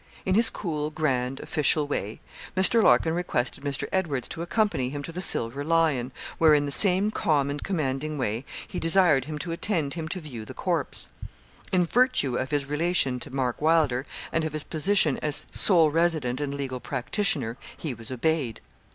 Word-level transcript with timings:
In 0.25 0.33
his 0.33 0.49
cool, 0.49 0.89
grand, 0.89 1.39
official 1.41 1.85
way, 1.85 2.21
Mr. 2.57 2.81
Larkin 2.81 3.13
requested 3.13 3.63
Mr. 3.63 3.87
Edwards 3.91 4.27
to 4.29 4.41
accompany 4.41 4.89
him 4.89 5.03
to 5.03 5.11
the 5.11 5.21
'Silver 5.21 5.63
Lion,' 5.63 6.11
where 6.39 6.55
in 6.55 6.65
the 6.65 6.71
same 6.71 7.11
calm 7.11 7.51
and 7.51 7.61
commanding 7.63 8.17
way, 8.17 8.43
he 8.67 8.79
desired 8.79 9.25
him 9.25 9.37
to 9.37 9.51
attend 9.51 9.93
him 9.93 10.07
to 10.07 10.19
view 10.19 10.43
the 10.43 10.55
corpse. 10.55 11.09
In 11.71 11.85
virtue 11.85 12.35
of 12.35 12.49
his 12.49 12.65
relation 12.65 13.19
to 13.19 13.29
Mark 13.29 13.61
Wylder, 13.61 14.07
and 14.31 14.43
of 14.43 14.53
his 14.53 14.63
position 14.63 15.19
as 15.21 15.45
sole 15.51 15.91
resident 15.91 16.41
and 16.41 16.55
legal 16.55 16.79
practitioner, 16.79 17.55
he 17.77 17.93
was 17.93 18.09
obeyed. 18.09 18.59